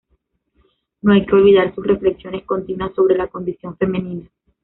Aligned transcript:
No 1.03 1.11
hay 1.13 1.27
que 1.27 1.35
olvidar 1.35 1.75
sus 1.75 1.85
reflexiones 1.85 2.43
continuas 2.47 2.95
sobre 2.95 3.15
la 3.15 3.27
condición 3.27 3.77
femenina. 3.77 4.31